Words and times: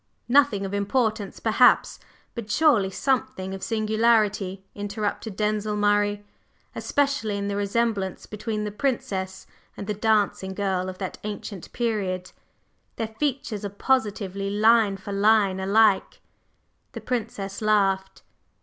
"Nothing 0.27 0.65
of 0.65 0.73
importance, 0.73 1.39
perhaps, 1.39 1.99
but 2.33 2.49
surely 2.49 2.89
something 2.89 3.53
of 3.53 3.61
singularity," 3.61 4.65
interrupted 4.73 5.35
Denzil 5.35 5.75
Murray, 5.75 6.25
"especially 6.73 7.37
in 7.37 7.47
the 7.47 7.55
resemblance 7.55 8.25
between 8.25 8.63
the 8.63 8.71
Princess 8.71 9.45
and 9.77 9.85
the 9.85 9.93
dancing 9.93 10.55
girl 10.55 10.89
of 10.89 10.97
that 10.97 11.19
ancient 11.23 11.71
period, 11.71 12.31
their 12.95 13.09
features 13.19 13.63
are 13.63 13.69
positively 13.69 14.49
line 14.49 14.97
for 14.97 15.11
line 15.13 15.59
alike." 15.59 16.19
The 16.93 17.01
Princess 17.01 17.61
laughed. 17.61 18.23